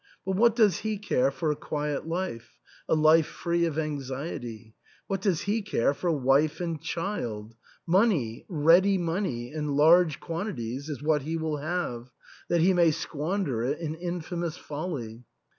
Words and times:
But 0.25 0.35
what 0.35 0.55
does 0.55 0.77
he 0.79 0.97
care 0.97 1.29
for 1.29 1.51
a 1.51 1.55
quiet 1.55 2.07
life— 2.07 2.57
a 2.89 2.95
life 2.95 3.27
free 3.27 3.65
of 3.65 3.77
anxiety?— 3.77 4.73
what 5.05 5.21
does 5.21 5.41
he 5.41 5.61
care 5.61 5.93
for 5.93 6.09
wife 6.11 6.59
and 6.59 6.81
child? 6.81 7.53
Money, 7.85 8.43
ready 8.49 8.97
money, 8.97 9.53
and 9.53 9.77
large 9.77 10.19
quantities, 10.19 10.89
is 10.89 11.03
what 11.03 11.21
he 11.21 11.37
will 11.37 11.57
have, 11.57 12.09
that 12.49 12.61
he 12.61 12.73
may 12.73 12.89
squander 12.89 13.61
it 13.61 13.77
in 13.77 13.93
infamous 13.93 14.57
folly. 14.57 15.23